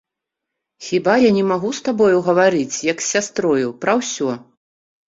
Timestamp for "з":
1.81-1.85, 3.07-3.13